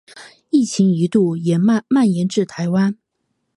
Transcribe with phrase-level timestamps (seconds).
[0.49, 1.35] 疫情一度
[1.87, 2.97] 蔓延至台湾。